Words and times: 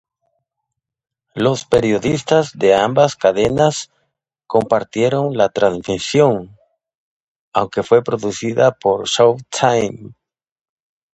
Los 1.35 1.65
periodistas 1.67 2.57
de 2.57 2.73
ambas 2.73 3.15
cadenas 3.15 3.91
compartieron 4.47 5.37
la 5.37 5.49
transmisión, 5.49 6.57
aunque 7.53 7.83
fue 7.83 8.03
producida 8.03 8.71
por 8.71 9.07
Showtime. 9.07 10.15